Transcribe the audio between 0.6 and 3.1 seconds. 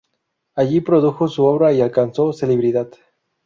produjo su obra y alcanzó celebridad.